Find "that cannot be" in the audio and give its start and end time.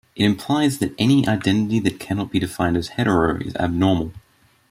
1.81-2.39